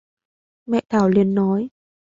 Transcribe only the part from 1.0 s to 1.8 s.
liền nói